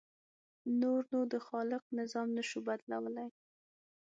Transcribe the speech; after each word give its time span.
نور 0.81 1.01
نو 1.11 1.21
د 1.33 1.35
خالق 1.47 1.83
نظام 1.99 2.27
نه 2.37 2.43
شو 2.49 2.59
بدلولی. 2.67 3.27